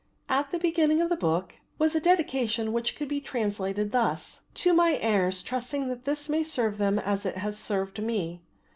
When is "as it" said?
6.97-7.37